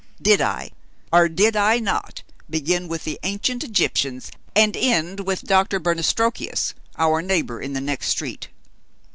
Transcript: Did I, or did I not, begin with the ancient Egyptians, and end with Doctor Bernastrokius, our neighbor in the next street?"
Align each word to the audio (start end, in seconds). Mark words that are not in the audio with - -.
Did 0.19 0.41
I, 0.41 0.71
or 1.13 1.29
did 1.29 1.55
I 1.55 1.77
not, 1.77 2.23
begin 2.49 2.87
with 2.87 3.03
the 3.03 3.19
ancient 3.21 3.63
Egyptians, 3.63 4.31
and 4.55 4.75
end 4.75 5.19
with 5.19 5.43
Doctor 5.43 5.79
Bernastrokius, 5.79 6.73
our 6.97 7.21
neighbor 7.21 7.61
in 7.61 7.73
the 7.73 7.81
next 7.81 8.07
street?" 8.07 8.47